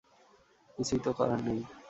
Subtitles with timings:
[0.77, 1.59] কিছুই তো করার নেই।